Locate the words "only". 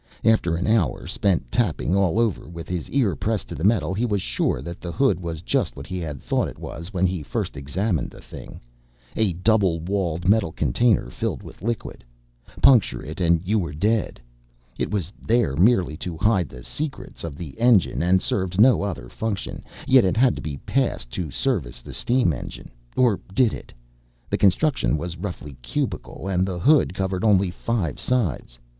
27.23-27.51